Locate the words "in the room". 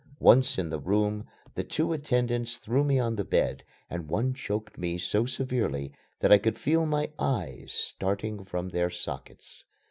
0.57-1.27